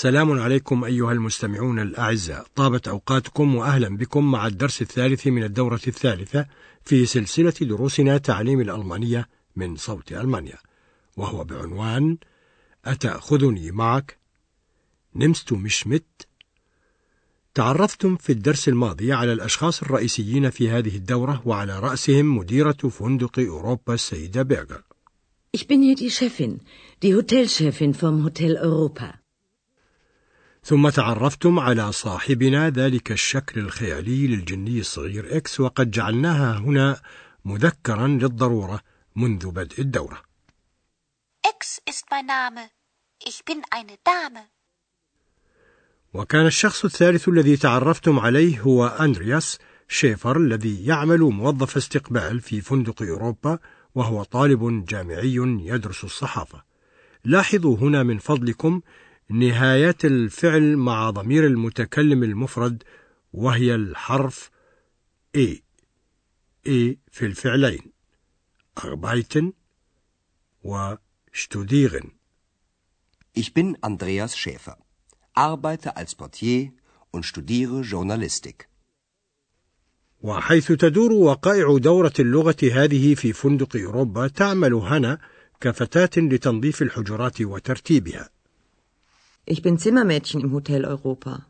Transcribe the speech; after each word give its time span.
سلام 0.00 0.40
عليكم 0.40 0.84
أيها 0.84 1.12
المستمعون 1.12 1.78
الأعزاء. 1.78 2.46
طابت 2.56 2.88
أوقاتكم 2.88 3.54
وأهلا 3.54 3.96
بكم 3.96 4.30
مع 4.30 4.46
الدرس 4.46 4.82
الثالث 4.82 5.26
من 5.26 5.42
الدورة 5.42 5.80
الثالثة 5.86 6.46
في 6.84 7.06
سلسلة 7.06 7.54
دروسنا 7.60 8.18
تعليم 8.18 8.60
الألمانية 8.60 9.28
من 9.56 9.76
صوت 9.76 10.12
ألمانيا. 10.12 10.58
وهو 11.16 11.44
بعنوان 11.44 12.18
أتأخذني 12.84 13.70
معك؟ 13.70 14.18
نمست 15.16 15.52
مش 15.52 15.86
مت 15.86 16.26
تعرفتم 17.54 18.16
في 18.16 18.32
الدرس 18.32 18.68
الماضي 18.68 19.12
على 19.12 19.32
الأشخاص 19.32 19.82
الرئيسيين 19.82 20.50
في 20.50 20.70
هذه 20.70 20.96
الدورة 20.96 21.42
وعلى 21.44 21.80
رأسهم 21.80 22.36
مديرة 22.36 22.72
فندق 22.72 23.38
أوروبا 23.38 23.94
السيدة 23.94 24.42
بيرغر 24.42 24.82
Ich 25.50 25.66
bin 25.66 25.82
hier 25.82 25.96
die 25.96 26.10
Chefin, 26.10 26.60
die 27.02 27.14
Hotelchefin 27.14 27.94
vom 27.94 28.22
Hotel 28.22 28.56
Europa. 28.56 29.17
ثم 30.68 30.88
تعرفتم 30.88 31.58
على 31.58 31.92
صاحبنا 31.92 32.70
ذلك 32.70 33.12
الشكل 33.12 33.60
الخيالي 33.60 34.26
للجني 34.26 34.80
الصغير 34.80 35.36
إكس 35.36 35.60
وقد 35.60 35.90
جعلناها 35.90 36.58
هنا 36.58 37.00
مذكرا 37.44 38.06
للضرورة 38.06 38.80
منذ 39.16 39.50
بدء 39.50 39.80
الدورة 39.80 40.22
Ex 41.46 41.80
ist 41.90 42.04
mein 42.10 42.26
Name. 42.26 42.62
Ich 43.28 43.44
bin 43.44 43.62
eine 43.70 43.96
Dame. 44.04 44.40
وكان 46.14 46.46
الشخص 46.46 46.84
الثالث 46.84 47.28
الذي 47.28 47.56
تعرفتم 47.56 48.18
عليه 48.18 48.60
هو 48.60 48.86
أندرياس 48.86 49.58
شيفر 49.88 50.36
الذي 50.36 50.84
يعمل 50.86 51.20
موظف 51.20 51.76
استقبال 51.76 52.40
في 52.40 52.60
فندق 52.60 53.02
أوروبا 53.02 53.58
وهو 53.94 54.22
طالب 54.22 54.84
جامعي 54.84 55.34
يدرس 55.60 56.04
الصحافة 56.04 56.62
لاحظوا 57.24 57.76
هنا 57.76 58.02
من 58.02 58.18
فضلكم 58.18 58.80
نهاية 59.30 59.96
الفعل 60.04 60.76
مع 60.76 61.10
ضمير 61.10 61.46
المتكلم 61.46 62.22
المفرد 62.22 62.82
وهي 63.32 63.74
الحرف 63.74 64.50
A. 65.36 65.62
A 66.66 66.96
في 67.10 67.26
الفعلين. 67.26 67.92
arbeiten 68.74 69.54
وstudieren 70.62 72.12
Ich 73.32 73.52
bin 73.54 73.76
Andreas 73.82 74.36
Schäfer, 74.36 74.76
arbeite 75.34 75.96
als 75.96 76.14
Portier 76.14 76.72
und 77.10 77.24
studiere 77.26 77.82
Journalistik. 77.82 78.68
وحيث 80.20 80.72
تدور 80.72 81.12
وقائع 81.12 81.78
دورة 81.78 82.12
اللغة 82.18 82.56
هذه 82.72 83.14
في 83.14 83.32
فندق 83.32 83.76
أوروبا 83.76 84.28
تعمل 84.28 84.74
هنا 84.74 85.18
كفتاة 85.60 86.10
لتنظيف 86.16 86.82
الحجرات 86.82 87.40
وترتيبها. 87.40 88.30
Ich 89.50 89.62
bin 89.62 89.78
Zimmermädchen 89.78 90.42
im 90.42 90.52
Hotel 90.52 90.84
Europa. 90.84 91.42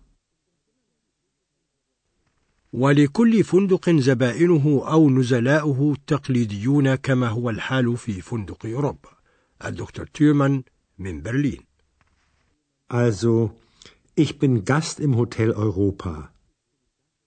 ولكل 2.73 3.45
فندق 3.45 3.91
زبائنه 3.91 4.83
أو 4.93 5.11
نزلاؤه 5.11 5.97
تقليديون 6.07 6.95
كما 6.95 7.29
هو 7.29 7.51
الحال 7.51 7.97
في 7.97 8.21
فندق 8.21 8.67
أوروبا 8.67 9.09
الدكتور 9.65 10.07
تيرمان 10.07 10.63
من 10.99 11.23
برلين 11.23 11.61
Also, 12.91 13.51
ich 14.15 14.39
bin 14.39 14.65
Gast 14.65 15.01
im 15.01 15.17
Hotel 15.17 15.51
Europa. 15.51 16.31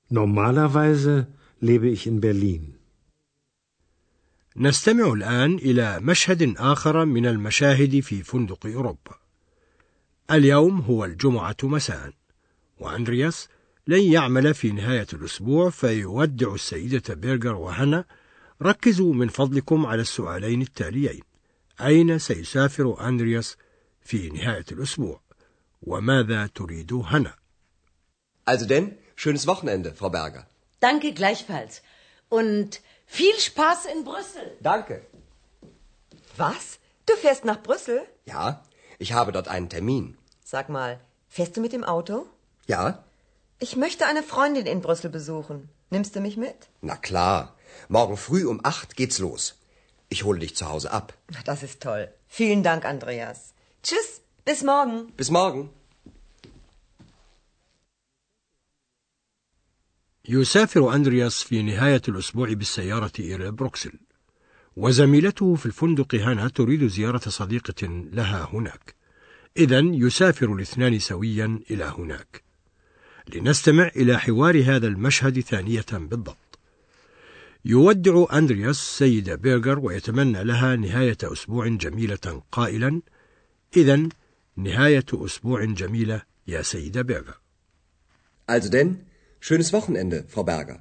Normalerweise 0.10 1.28
lebe 1.60 1.90
ich 1.90 2.08
in 2.08 2.22
Berlin. 2.22 2.74
نستمع 4.58 5.14
الآن 5.14 5.56
إلى 5.56 6.00
مشهد 6.00 6.58
آخر 6.58 7.06
من 7.06 7.26
المشاهد 7.26 8.00
في 8.00 8.24
فندق 8.24 8.66
أوروبا 8.66 9.21
اليوم 10.32 10.82
هو 10.82 11.06
الجمعة 11.06 11.58
مساء 11.64 12.14
وأندرياس 12.80 13.48
لن 13.88 14.02
يعمل 14.02 14.54
في 14.54 14.72
نهاية 14.72 15.08
الأسبوع 15.14 15.70
فيودع 15.70 16.54
السيدة 16.54 17.14
بيرغر 17.14 17.56
وهنا 17.56 18.06
ركزوا 18.62 19.14
من 19.14 19.28
فضلكم 19.28 19.86
على 19.86 20.02
السؤالين 20.02 20.62
التاليين 20.62 21.22
أين 21.82 22.20
سيسافر 22.20 23.08
أندرياس 23.08 23.58
في 24.02 24.30
نهاية 24.30 24.66
الأسبوع 24.72 25.22
وماذا 25.82 26.48
تريد 26.48 26.94
هنا 26.94 27.36
Also 28.46 28.66
denn, 28.66 28.98
schönes 29.16 29.46
Wochenende, 29.48 29.94
Frau 29.94 30.10
Berger. 30.10 30.48
Danke 30.80 31.14
gleichfalls. 31.14 31.82
Und 32.30 32.82
viel 33.06 33.36
Spaß 33.38 33.86
in 33.94 34.04
Brüssel. 34.04 34.58
Danke. 34.62 35.06
Was? 36.38 36.80
Du 37.06 37.14
fährst 37.24 37.46
nach 37.46 37.62
Brüssel? 37.62 38.00
Ja, 38.26 38.64
ich 38.98 39.14
habe 39.14 39.32
dort 39.32 39.48
einen 39.48 39.70
Termin. 39.70 40.18
Sag 40.51 40.69
mal, 40.69 41.01
fährst 41.29 41.57
du 41.57 41.61
mit 41.61 41.73
dem 41.73 41.85
Auto? 41.85 42.27
Ja? 42.67 42.85
Ich 43.59 43.77
möchte 43.77 44.07
eine 44.07 44.23
Freundin 44.23 44.67
in 44.67 44.81
Brüssel 44.81 45.11
besuchen. 45.11 45.69
Nimmst 45.91 46.15
du 46.17 46.21
mich 46.21 46.37
mit? 46.37 46.59
Na 46.83 46.97
klar. 46.97 47.55
Morgen 47.89 48.17
früh 48.17 48.45
um 48.53 48.61
acht 48.73 48.97
geht's 48.97 49.19
los. 49.19 49.43
Ich 50.09 50.25
hole 50.25 50.39
dich 50.45 50.55
zu 50.57 50.69
Hause 50.69 50.91
ab. 50.93 51.07
Na, 51.33 51.41
Das 51.45 51.63
ist 51.63 51.81
toll. 51.83 52.05
Vielen 52.29 52.63
Dank, 52.63 52.85
Andreas. 52.85 53.39
Tschüss, 53.83 54.09
bis 54.45 54.63
morgen. 54.63 55.13
Bis 55.17 55.31
morgen. 55.31 55.71
يسافر 60.29 60.95
أندرياس 60.95 61.43
في 61.43 61.63
نهاية 61.63 62.03
الأسبوع 62.09 62.53
بالسيارة 62.53 63.13
إلى 63.19 63.51
بروكسل 63.51 63.93
وزميلته 64.77 65.55
في 65.55 65.67
الفندق 65.67 66.15
هنا 66.15 66.49
تريد 66.49 66.87
زيارة 66.87 67.19
صديقة 67.29 67.87
لها 68.13 68.49
هناك 68.53 68.95
إذا 69.58 69.80
يسافر 69.80 70.54
الاثنان 70.54 71.00
سويا 71.00 71.60
إلى 71.72 71.84
هناك. 71.98 72.44
لنستمع 73.34 73.88
إلى 73.96 74.20
حوار 74.20 74.64
هذا 74.64 74.88
المشهد 74.88 75.40
ثانية 75.40 75.86
بالضبط. 75.92 76.60
يودع 77.66 78.26
أندرياس 78.34 78.98
سيدة 78.98 79.36
بيرغر 79.36 79.80
ويتمنى 79.80 80.44
لها 80.44 80.76
نهاية 80.76 81.18
أسبوع 81.24 81.68
جميلة 81.68 82.44
قائلا. 82.52 83.02
إذا 83.78 84.10
نهاية 84.56 85.06
أسبوع 85.14 85.66
جميلة 85.66 86.22
يا 86.48 86.62
سيدة 86.62 87.02
بيرغر 87.02 87.42
Also 88.48 88.70
denn, 88.70 89.06
schönes 89.40 89.72
Wochenende, 89.72 90.26
Frau 90.28 90.44
Berger. 90.44 90.80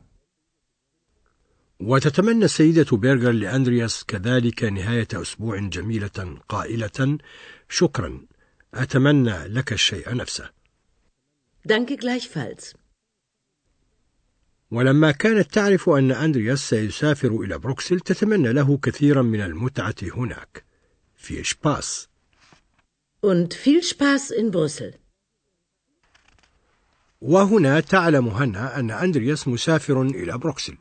وتتمنى 1.81 2.45
السيدة 2.45 2.97
بيرغر 2.97 3.31
لأندرياس 3.33 4.05
كذلك 4.05 4.65
نهاية 4.65 5.09
أسبوع 5.15 5.59
جميلة 5.59 6.39
قائلة. 6.49 7.19
شكرا. 7.69 8.27
أتمنى 8.75 9.47
لك 9.49 9.73
الشيء 9.73 10.15
نفسه 10.15 10.51
Danke 11.69 11.97
gleichfalls. 11.97 12.75
ولما 14.71 15.11
كانت 15.11 15.55
تعرف 15.55 15.89
أن 15.89 16.13
أندرياس 16.13 16.69
سيسافر 16.69 17.29
إلى 17.41 17.59
بروكسل 17.59 18.01
تتمنى 18.01 18.53
له 18.53 18.77
كثيرا 18.77 19.23
من 19.23 19.41
المتعة 19.41 19.95
هناك 20.03 20.65
في 21.17 21.45
شباس 21.45 22.09
Und 23.23 23.53
viel 23.55 23.83
Spaß 23.83 24.31
in 24.33 24.51
Brüssel. 24.51 24.95
وهنا 27.21 27.81
تعلم 27.81 28.29
هنا 28.29 28.79
أن 28.81 28.91
أندرياس 28.91 29.49
مسافر 29.49 30.03
إلى 30.03 30.39
بروكسل 30.39 30.77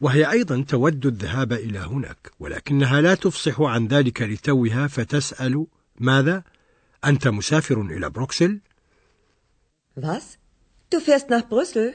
وهي 0.00 0.30
أيضا 0.30 0.64
تود 0.68 1.06
الذهاب 1.06 1.52
إلى 1.52 1.78
هناك 1.78 2.30
ولكنها 2.40 3.00
لا 3.00 3.14
تفصح 3.14 3.60
عن 3.60 3.86
ذلك 3.86 4.22
لتوها 4.22 4.86
فتسأل 4.86 5.66
ماذا؟ 6.00 6.44
أنت 7.04 7.28
مسافر 7.28 7.80
إلى 7.80 8.10
بروكسل؟ 8.10 8.60
Was? 9.96 10.38
Du 10.90 11.00
fährst 11.00 11.30
nach 11.30 11.48
Brüssel? 11.48 11.94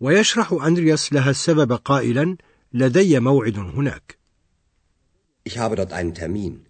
ويشرح 0.00 0.52
أندرياس 0.52 1.12
لها 1.12 1.30
السبب 1.30 1.72
قائلا 1.72 2.36
لدي 2.72 3.20
موعد 3.20 3.58
هناك 3.58 4.18
Ich 5.48 5.58
habe 5.58 5.76
dort 5.76 5.92
einen 5.92 6.14
Termin. 6.14 6.68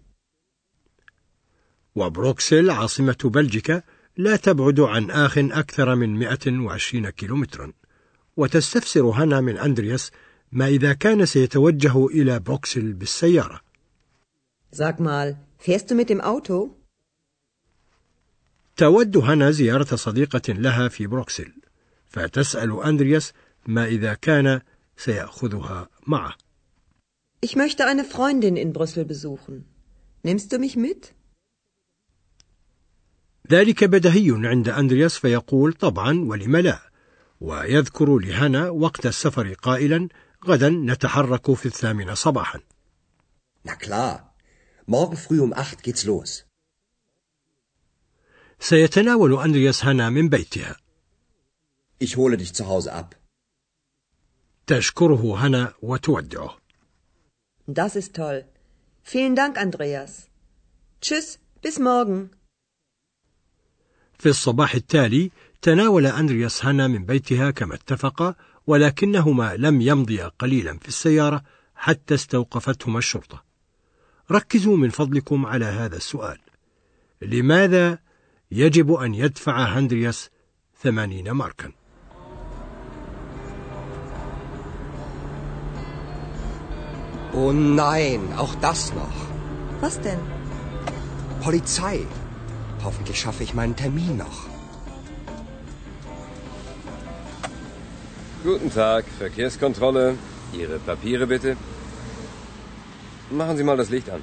وبروكسل 1.95 2.69
عاصمة 2.69 3.17
بلجيكا 3.23 3.83
لا 4.17 4.35
تبعد 4.35 4.79
عن 4.79 5.11
آخن 5.11 5.37
أكثر 5.37 5.95
من 5.95 6.19
120 6.19 7.09
كيلومترا 7.09 7.73
وتستفسر 8.37 9.01
هنا 9.01 9.41
من 9.41 9.57
أندرياس 9.57 10.11
ما 10.51 10.67
إذا 10.67 10.93
كان 10.93 11.25
سيتوجه 11.25 12.07
إلى 12.07 12.39
بروكسل 12.39 12.93
بالسيارة 12.93 13.61
Sag 14.71 14.99
mal, 14.99 15.37
fährst 15.57 15.89
du 15.91 15.95
mit 15.95 16.09
dem 16.09 16.21
Auto? 16.21 16.75
تود 18.77 19.17
هنا 19.17 19.51
زيارة 19.51 19.95
صديقة 19.95 20.53
لها 20.53 20.87
في 20.87 21.07
بروكسل 21.07 21.53
فتسأل 22.07 22.83
أندرياس 22.83 23.33
ما 23.67 23.85
إذا 23.85 24.13
كان 24.13 24.61
سيأخذها 24.97 25.89
معه 26.07 26.33
Ich 27.45 27.55
möchte 27.55 27.85
eine 27.85 28.03
Freundin 28.03 28.57
in 28.57 28.73
Brüssel 28.73 29.05
besuchen. 29.05 29.65
Nimmst 30.23 30.51
du 30.51 30.59
mich 30.59 30.75
mit? 30.75 31.13
ذلك 33.51 33.83
بدهي 33.83 34.47
عند 34.47 34.69
أندرياس 34.69 35.17
فيقول 35.17 35.73
طبعا 35.73 36.19
ولم 36.25 36.57
لا 36.57 36.79
ويذكر 37.41 38.17
لهنا 38.17 38.69
وقت 38.69 39.05
السفر 39.05 39.53
قائلا 39.53 40.07
غدا 40.45 40.69
نتحرك 40.69 41.53
في 41.53 41.65
الثامنة 41.65 42.13
صباحا 42.13 42.59
Na 43.67 43.75
klar. 43.75 44.28
Morgen 44.95 45.17
früh 45.25 45.39
um 45.41 45.53
acht 45.53 45.83
geht's 45.83 46.03
los. 46.05 46.45
سيتناول 48.59 49.39
أندرياس 49.39 49.85
هنا 49.85 50.09
من 50.09 50.29
بيتها 50.29 50.75
Ich 52.03 52.15
hole 52.17 52.37
dich 52.37 52.53
zu 52.53 52.67
Hause 52.67 52.93
ab. 52.93 53.15
تشكره 54.67 55.35
هنا 55.47 55.73
وتودعه 55.81 56.57
Das 57.67 57.95
ist 57.95 58.15
toll. 58.15 58.45
Vielen 59.03 59.35
Dank, 59.35 59.57
Andreas. 59.57 60.27
Tschüss, 61.01 61.39
bis 61.61 61.79
morgen. 61.79 62.29
في 64.19 64.29
الصباح 64.29 64.75
التالي 64.75 65.31
تناول 65.61 66.05
أندرياس 66.05 66.65
هنا 66.65 66.87
من 66.87 67.05
بيتها 67.05 67.51
كما 67.51 67.75
اتفق 67.75 68.35
ولكنهما 68.67 69.55
لم 69.55 69.81
يمضيا 69.81 70.27
قليلا 70.27 70.77
في 70.77 70.87
السيارة 70.87 71.43
حتى 71.75 72.13
استوقفتهما 72.13 72.97
الشرطة 72.99 73.48
ركزوا 74.30 74.76
من 74.76 74.90
فضلكم 74.90 75.46
على 75.46 75.64
هذا 75.64 75.96
السؤال 75.96 76.38
لماذا 77.22 77.98
يجب 78.50 78.92
أن 78.92 79.14
يدفع 79.14 79.64
هندرياس 79.64 80.30
ثمانين 80.82 81.30
ماركا 81.30 81.72
Oh 87.36 87.52
nein, 87.52 88.20
auch 88.42 88.54
das 88.66 88.94
noch. 88.94 89.16
Was 89.80 90.00
denn? 90.00 90.20
Polizei. 91.40 92.06
Hoffentlich 92.84 93.18
schaffe 93.18 93.42
ich 93.42 93.54
meinen 93.54 93.74
Termin 93.74 94.16
noch. 94.16 94.38
Guten 98.44 98.70
Tag, 98.72 99.04
Verkehrskontrolle. 99.18 100.16
Ihre 100.52 100.78
Papiere 100.78 101.26
bitte. 101.26 101.56
Machen 103.31 103.57
Sie 103.57 103.63
mal 103.63 103.77
das 103.77 103.89
Licht 103.89 104.09
an. 104.09 104.21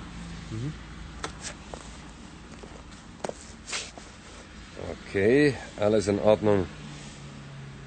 Okay, 5.08 5.54
alles 5.78 6.08
in 6.08 6.18
Ordnung. 6.18 6.66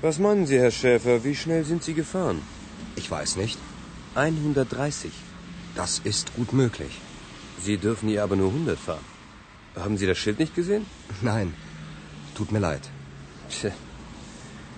Was 0.02 0.18
meinen 0.18 0.46
Sie, 0.46 0.58
Herr 0.58 0.72
Schäfer, 0.72 1.24
wie 1.24 1.36
schnell 1.36 1.66
sind 1.66 1.84
Sie 1.84 1.94
gefahren? 1.94 2.42
Ich 2.96 3.12
weiß 3.12 3.36
nicht. 3.36 3.60
130. 4.16 5.12
Das 5.76 6.00
ist 6.00 6.34
gut 6.36 6.54
möglich. 6.54 7.00
Sie 7.62 7.78
dürfen 7.78 8.10
hier 8.10 8.24
aber 8.24 8.36
nur 8.36 8.50
100 8.50 8.80
fahren. 8.80 9.06
Haben 9.76 9.98
Sie 9.98 10.08
das 10.08 10.18
Schild 10.18 10.40
nicht 10.40 10.56
gesehen? 10.56 10.86
Nein, 11.22 11.54
tut 12.36 12.52
mir 12.52 12.60
leid. 12.60 12.82
Tja, 13.50 13.72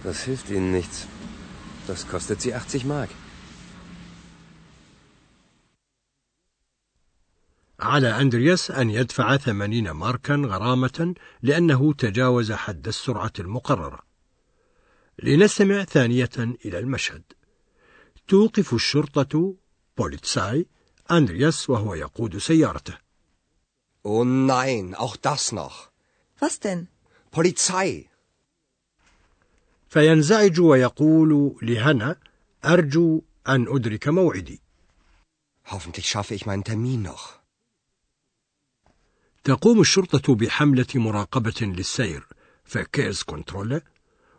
das 0.04 0.24
hilft 0.24 0.50
Ihnen 0.50 0.72
nichts. 0.72 1.08
Das 1.88 2.08
kostet 2.08 2.42
Sie 2.42 2.54
80 2.54 2.86
Mark. 2.86 3.10
على 7.92 8.22
أندرياس 8.22 8.72
أن 8.72 8.90
يدفع 8.90 9.38
ثمانين 9.38 9.92
ماركا 9.92 10.36
غرامة 10.36 11.16
لأنه 11.42 11.94
تجاوز 11.94 12.52
حد 12.52 12.88
السرعة 12.88 13.34
المقررة 13.40 14.00
لنستمع 15.24 15.84
ثانية 15.84 16.30
إلى 16.38 16.80
المشهد 16.80 17.24
توقف 18.28 18.74
الشرطة 18.74 19.56
بوليتساي 19.98 20.68
أندرياس 21.12 21.70
وهو 21.70 21.94
يقود 21.94 22.38
سيارته 22.38 22.98
Oh 24.04 24.24
nein, 24.24 24.96
auch 24.96 25.16
das 25.16 25.52
noch. 25.52 25.92
Was 26.40 26.60
denn? 26.60 26.88
Polizei. 27.32 28.08
فينزعج 29.90 30.60
ويقول 30.60 31.58
لهنا 31.62 32.16
أرجو 32.66 33.22
أن 33.48 33.66
أدرك 33.68 34.08
موعدي 34.08 34.62
Hoffentlich 35.66 36.10
schaffe 36.10 36.36
ich 36.36 36.46
meinen 36.46 36.64
Termin 36.64 37.02
noch. 37.02 37.41
تقوم 39.44 39.82
الشرطة 39.82 40.36
بحملة 40.36 40.88
مراقبة 40.96 41.54
للسير 41.62 42.28
Verkehrskontrolle 42.64 43.82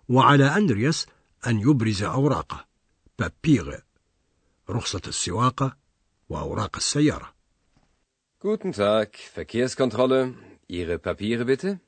وعلى 0.08 0.44
أندرياس 0.56 1.06
أن 1.46 1.60
يبرز 1.60 2.02
أوراقه 2.02 2.66
Papiere 3.18 3.78
رخصة 4.70 5.02
السواقة 5.06 5.76
وأوراق 6.28 6.76
السيارة 6.76 7.32
Guten 8.44 8.72
Tag, 8.72 9.08
Verkehrskontrolle. 9.34 10.34
Ihre 10.68 10.98
Papiere 10.98 11.44
bitte. 11.44 11.78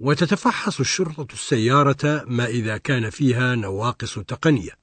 وتتفحص 0.00 0.80
الشرطة 0.80 1.32
السيارة 1.32 2.24
ما 2.26 2.46
إذا 2.46 2.76
كان 2.76 3.10
فيها 3.10 3.54
نواقص 3.54 4.18
تقنية 4.18 4.78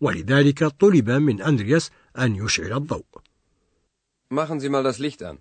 ولذلك 0.00 0.64
طلب 0.64 1.10
من 1.10 1.42
أندرياس 1.42 1.90
أن 2.18 2.36
يشعل 2.36 2.72
الضوء 2.72 3.04
Machen 4.30 4.60
Sie 4.60 4.68
mal 4.68 4.84
das 4.84 4.98
Licht 4.98 5.22
an. 5.22 5.38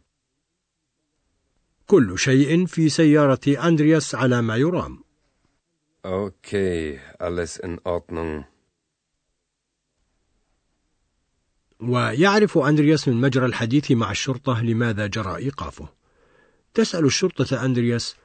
كل 1.90 2.20
شيء 2.20 2.66
في 2.66 2.90
سيارة 2.90 3.40
أندرياس 3.48 4.16
على 4.16 4.42
ما 4.42 4.56
يرام. 4.56 5.04
Okay, 6.06 7.00
alles 7.20 7.58
in 7.58 7.80
Ordnung. 7.86 8.44
ويعرف 11.80 12.58
أندرياس 12.58 13.08
من 13.08 13.22
مجرى 13.22 13.46
الحديث 13.46 13.92
مع 13.92 14.12
الشرطة 14.12 14.62
لماذا 14.62 15.08
جرى 15.08 15.36
إيقافه. 15.36 15.90
تسأل 16.74 17.06
الشرطة 17.06 17.66
أندرياس 17.66 18.16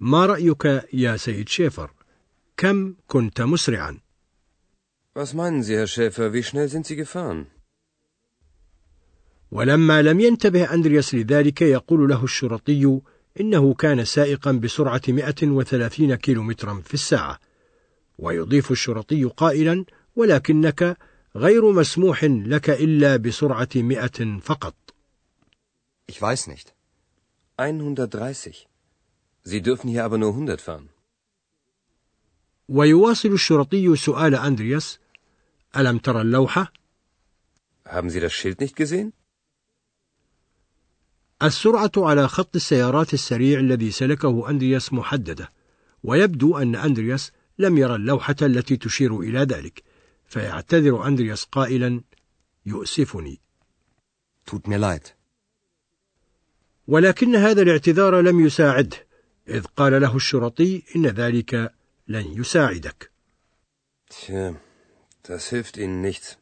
ما 0.00 0.26
رأيك 0.26 0.84
يا 0.92 1.16
سيد 1.16 1.48
شيفر؟ 1.48 1.90
كم 2.56 2.94
كنت 3.08 3.40
مسرعا؟ 3.40 3.98
Was 5.14 5.32
meinen 5.32 5.62
Sie, 5.62 5.76
Herr 5.76 5.86
Schäfer, 5.86 6.32
wie 6.32 6.42
schnell 6.42 6.68
sind 6.68 6.86
Sie 6.86 6.96
gefahren? 6.96 7.46
ولما 9.50 10.02
لم 10.02 10.20
ينتبه 10.20 10.74
أندرياس 10.74 11.14
لذلك 11.14 11.62
يقول 11.62 12.08
له 12.08 12.24
الشرطي 12.24 13.00
إنه 13.40 13.74
كان 13.74 14.04
سائقا 14.04 14.52
بسرعة 14.52 15.02
130 15.08 16.14
كيلومترا 16.14 16.82
في 16.84 16.94
الساعة 16.94 17.40
ويضيف 18.18 18.70
الشرطي 18.70 19.24
قائلا 19.24 19.84
ولكنك 20.16 20.96
غير 21.36 21.72
مسموح 21.72 22.24
لك 22.24 22.70
إلا 22.70 23.16
بسرعة 23.16 23.68
100 23.76 24.40
فقط 24.40 24.74
Ich 26.12 26.20
weiß 26.22 26.48
nicht. 26.48 26.74
130. 27.58 28.68
Sie 29.42 29.62
dürfen 29.62 29.88
hier 29.88 30.04
aber 30.04 30.18
nur 30.18 30.32
100 30.32 30.60
fahren. 30.60 30.88
ويواصل 32.68 33.32
الشرطي 33.32 33.96
سؤال 33.96 34.34
أندرياس 34.34 34.98
ألم 35.76 35.98
ترى 35.98 36.20
اللوحة؟ 36.20 36.72
Haben 37.86 38.10
Sie 38.10 38.20
das 38.20 38.32
Schild 38.32 38.60
nicht 38.60 38.76
gesehen? 38.76 39.12
السرعة 41.42 41.92
على 41.96 42.28
خط 42.28 42.56
السيارات 42.56 43.14
السريع 43.14 43.60
الذي 43.60 43.90
سلكه 43.90 44.50
أندرياس 44.50 44.92
محددة 44.92 45.50
ويبدو 46.04 46.58
أن 46.58 46.76
أندرياس 46.76 47.32
لم 47.58 47.78
يرى 47.78 47.94
اللوحة 47.94 48.36
التي 48.42 48.76
تشير 48.76 49.20
إلى 49.20 49.38
ذلك 49.38 49.82
فيعتذر 50.26 51.06
أندرياس 51.06 51.44
قائلا 51.44 52.00
يؤسفني 52.66 53.40
Tut 54.46 54.68
mir 54.68 54.78
leid. 54.78 55.12
ولكن 56.86 57.36
هذا 57.36 57.62
الاعتذار 57.62 58.20
لم 58.20 58.46
يساعده 58.46 59.06
إذ 59.48 59.64
قال 59.64 60.02
له 60.02 60.16
الشرطي 60.16 60.82
إن 60.96 61.06
ذلك 61.06 61.72
لن 62.08 62.24
يساعدك 62.40 63.10
Tja, 64.10 64.54
das 65.22 65.48
hilft 65.48 65.76
Ihnen 65.76 66.00
nichts. 66.02 66.38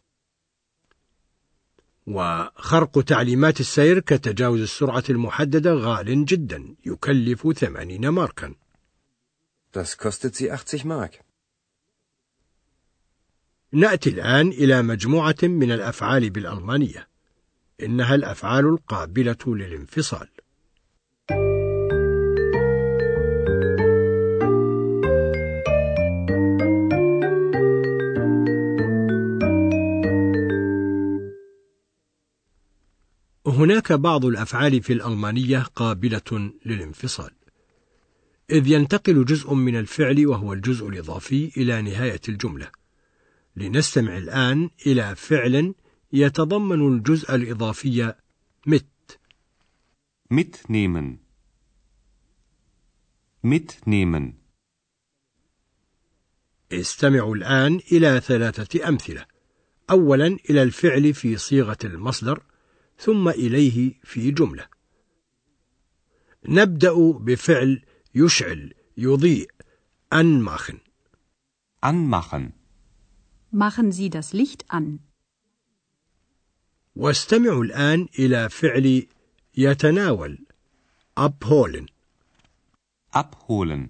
وخرق 2.06 3.00
تعليمات 3.00 3.60
السير 3.60 3.98
كتجاوز 3.98 4.60
السرعة 4.60 5.04
المحددة 5.10 5.74
غال 5.74 6.24
جدا 6.24 6.76
يكلف 6.86 7.52
ثمانين 7.52 8.08
ماركا. 8.08 8.54
Das 9.72 9.98
kostet 9.98 10.34
Sie 10.34 10.50
80 10.50 10.84
Mark. 10.84 11.24
نأتي 13.72 14.10
الآن 14.10 14.48
إلى 14.48 14.82
مجموعة 14.82 15.36
من 15.42 15.72
الأفعال 15.72 16.30
بالألمانية. 16.30 17.08
إنها 17.82 18.14
الأفعال 18.14 18.66
القابلة 18.66 19.38
للانفصال. 19.46 20.28
هناك 33.46 33.92
بعض 33.92 34.24
الأفعال 34.24 34.82
في 34.82 34.92
الألمانية 34.92 35.58
قابلة 35.58 36.52
للانفصال 36.66 37.30
إذ 38.50 38.66
ينتقل 38.66 39.24
جزء 39.24 39.54
من 39.54 39.76
الفعل 39.76 40.26
وهو 40.26 40.52
الجزء 40.52 40.88
الإضافي 40.88 41.52
إلى 41.56 41.82
نهاية 41.82 42.20
الجملة. 42.28 42.70
لنستمع 43.56 44.18
الآن 44.18 44.70
إلى 44.86 45.14
فعل 45.14 45.74
يتضمن 46.12 46.94
الجزء 46.94 47.34
الإضافي 47.34 48.14
mit 48.68 49.18
mitnehmen 50.30 51.18
mitnehmen 53.42 54.32
استمعوا 56.72 57.36
الآن 57.36 57.80
إلى 57.92 58.20
ثلاثة 58.20 58.88
أمثلة. 58.88 59.26
أولا 59.90 60.26
إلى 60.50 60.62
الفعل 60.62 61.14
في 61.14 61.36
صيغة 61.36 61.78
المصدر 61.84 62.42
ثم 62.99 63.29
إليه 63.29 63.93
في 64.03 64.31
جملة 64.31 64.67
نبدأ 66.45 66.93
بفعل 67.11 67.81
يشعل 68.15 68.73
يضيء 68.97 69.51
anmachen 70.15 70.77
anmachen 71.85 72.53
Machen 73.51 73.91
Sie 73.91 74.09
das 74.09 74.33
Licht 74.33 74.65
an. 74.69 74.99
واستمعوا 76.95 77.63
الآن 77.63 78.07
إلى 78.19 78.49
فعل 78.49 79.07
يتناول 79.57 80.37
abholen 81.19 81.85
abholen 83.13 83.89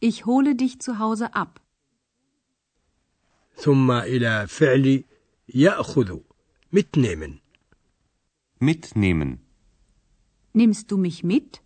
Ich 0.00 0.26
hole 0.26 0.54
dich 0.54 0.80
zu 0.80 0.98
Hause 0.98 1.34
ab. 1.34 1.60
ثم 3.56 3.90
إلى 3.90 4.46
فعل 4.46 5.04
يأخذ 5.54 6.18
mitnehmen 6.72 7.39
Mitnehmen. 8.61 9.39
Nimmst 10.53 10.91
du 10.91 10.97
mich 10.97 11.23
mit? 11.23 11.61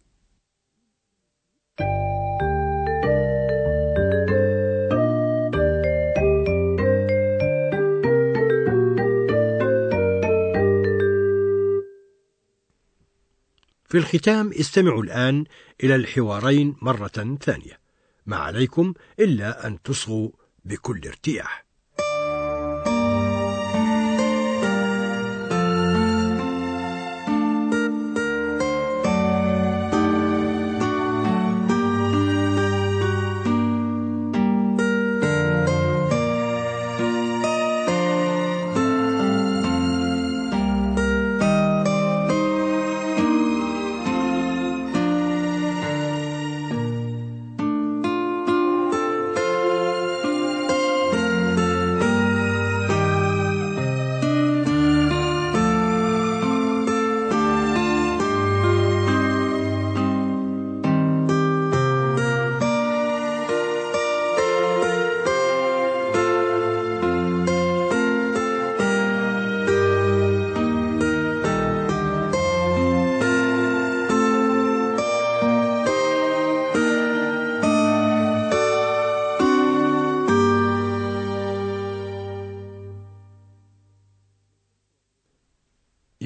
في 13.86 13.98
الختام 13.98 14.52
استمعوا 14.60 15.04
الآن 15.04 15.46
إلى 15.84 15.96
الحوارين 15.96 16.76
مرة 16.82 17.38
ثانية. 17.42 17.80
ما 18.26 18.38
عليكم 18.38 18.94
إلا 19.20 19.68
أن 19.68 19.82
تصغوا 19.82 20.32
بكل 20.66 21.02
ارتياح. 21.08 21.65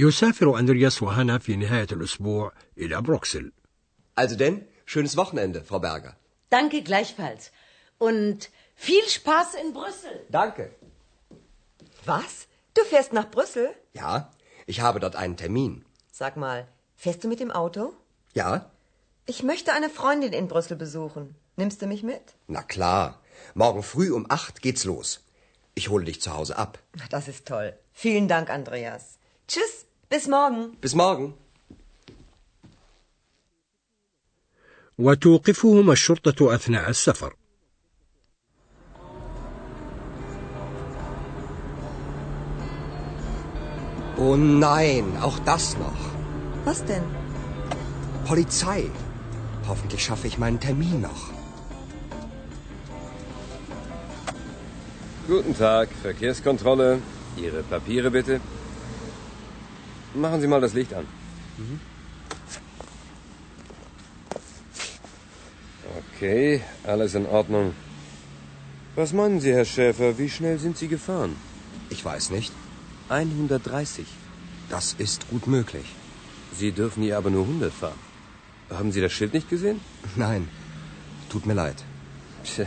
يسافر 0.09 0.59
أندرياس 0.59 1.03
وهانا 1.03 1.39
في 1.39 1.57
نهاية 1.57 1.87
الأسبوع 1.93 2.53
إلى 2.79 3.01
بروكسل 3.03 3.53
Also 4.17 4.37
denn, 4.37 4.65
schönes 4.87 5.17
Wochenende, 5.17 5.63
Frau 5.65 5.81
Berger. 5.81 6.15
Danke 6.51 6.83
gleichfalls. 6.83 7.51
Und 7.99 8.51
viel 8.77 9.05
Spaß 9.09 9.55
in 9.63 9.73
Brüssel. 9.73 10.15
Danke. 10.31 10.71
Was? 12.05 12.47
Du 12.75 12.83
fährst 12.85 13.13
nach 13.13 13.31
Brüssel? 13.31 13.69
Ja, 13.93 14.31
ich 14.67 14.81
habe 14.81 15.01
dort 15.01 15.17
einen 15.17 15.37
Termin. 15.37 15.85
Sag 16.13 16.37
mal, 16.37 16.69
fährst 16.97 17.25
du 17.25 17.29
mit 17.29 17.41
dem 17.41 17.51
Auto? 17.51 17.93
Ja? 18.35 18.71
Ich 19.27 19.43
möchte 19.43 19.73
eine 19.73 19.91
Freundin 19.91 20.33
in 20.33 20.49
Brüssel 20.49 20.77
besuchen. 20.77 21.35
Nimmst 21.57 21.81
du 21.83 21.87
mich 21.87 22.03
mit? 22.03 22.23
Na 22.47 22.63
klar. 22.63 23.21
Morgen 23.55 23.83
früh 23.83 24.13
um 24.13 24.27
acht 24.29 24.61
geht's 24.63 24.85
los. 24.85 25.09
Ich 25.75 25.89
hole 25.89 26.05
dich 26.05 26.21
zu 26.21 26.33
Hause 26.37 26.57
ab. 26.59 26.79
Das 27.11 27.27
ist 27.27 27.47
toll. 27.49 27.69
Vielen 27.93 28.29
Dank, 28.29 28.51
Andreas. 28.51 29.19
Tschüss, 29.49 29.87
bis 30.09 30.29
morgen. 30.29 30.77
Bis 30.81 30.95
morgen. 30.95 31.35
وتوقفهما 34.99 35.93
الشرطة 35.93 36.55
أثناء 36.55 36.89
السفر 36.89 37.35
Oh 44.17 44.37
nein, 44.37 45.17
auch 45.21 45.39
das 45.41 45.77
noch. 45.77 46.03
Was 46.65 46.85
denn? 46.85 47.03
Polizei. 48.25 48.91
Hoffentlich 49.69 50.05
schaffe 50.05 50.29
ich 50.29 50.39
meinen 50.39 50.61
Termin 50.61 51.01
noch. 51.01 51.23
Guten 55.27 55.55
Tag, 55.57 55.89
Verkehrskontrolle. 56.03 57.01
Ihre 57.37 57.63
Papiere 57.65 58.11
bitte. 58.13 58.41
Machen 60.14 60.42
Sie 60.42 60.48
mal 60.48 60.62
das 60.62 60.74
Licht 60.74 60.94
an. 60.94 61.06
Okay, 66.16 66.62
alles 66.84 67.16
in 67.16 67.26
Ordnung. 67.26 67.74
Was 68.96 69.14
meinen 69.14 69.40
Sie, 69.40 69.54
Herr 69.54 69.66
Schäfer, 69.66 70.18
wie 70.18 70.30
schnell 70.30 70.60
sind 70.60 70.78
Sie 70.78 70.88
gefahren? 70.88 71.36
Ich 71.90 72.04
weiß 72.04 72.32
nicht. 72.32 72.52
130. 73.10 74.06
Das 74.70 74.94
ist 74.98 75.30
gut 75.30 75.48
möglich. 75.48 75.86
Sie 76.54 76.72
dürfen 76.72 77.04
hier 77.04 77.18
aber 77.18 77.30
nur 77.30 77.44
100 77.44 77.74
fahren. 77.74 78.00
Haben 78.70 78.92
Sie 78.92 79.02
das 79.02 79.14
Schild 79.14 79.34
nicht 79.34 79.50
gesehen? 79.50 79.80
Nein, 80.16 80.48
tut 81.30 81.46
mir 81.46 81.54
leid. 81.54 81.84
Tja, 82.44 82.66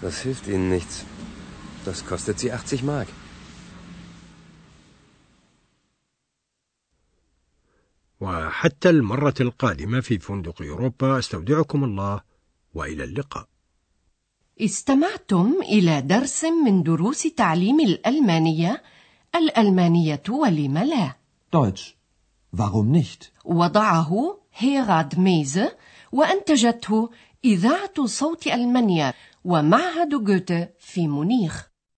das 0.00 0.20
hilft 0.20 0.46
Ihnen 0.46 0.68
nichts. 0.70 1.04
Das 1.84 2.04
kostet 2.06 2.38
Sie 2.38 2.52
80 2.52 2.82
Mark. 2.82 3.08
وحتى 8.20 8.90
المرة 8.90 9.34
القادمة 9.40 10.00
في 10.00 10.18
فندق 10.18 10.62
أوروبا 10.62 11.18
أستودعكم 11.18 11.84
الله 11.84 12.20
وإلى 12.74 13.04
اللقاء 13.04 13.48
استمعتم 14.60 15.54
إلى 15.62 16.00
درس 16.00 16.44
من 16.44 16.82
دروس 16.82 17.22
تعليم 17.22 17.80
الألمانية 17.80 18.82
الألمانية 19.34 20.22
ولم 20.28 20.78
لا 20.78 21.12
Deutsch. 21.56 21.94
Warum 22.56 22.92
nicht? 22.92 23.32
وضعه 23.44 24.38
هيراد 24.54 25.18
ميزه 25.18 25.76
وأنتجته 26.12 27.10
إذاعة 27.44 28.06
صوت 28.06 28.46
ألمانيا 28.46 29.14
ومعهد 29.44 30.08
جوته 30.24 30.68
في 30.78 31.08
مونيخ 31.08 31.70